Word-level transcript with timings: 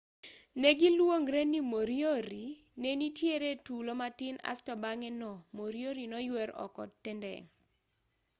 negiluongre 0.61 1.41
ni 1.51 1.59
moriori 1.71 2.45
nenitiere 2.83 3.51
tulo 3.65 3.93
matin 4.01 4.35
asto 4.51 4.73
bang'e 4.83 5.09
no 5.21 5.31
moriori 5.57 6.05
noywer 6.11 6.49
oko 6.65 6.81
tendeng' 7.03 7.47